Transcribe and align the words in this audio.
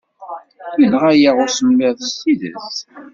Yenɣa-aɣ 0.81 1.35
usemmiḍ 1.45 1.97
s 2.09 2.11
tidet. 2.21 2.75